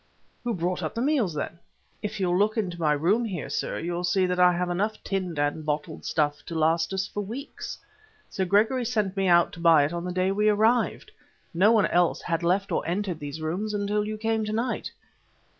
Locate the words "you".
14.03-14.17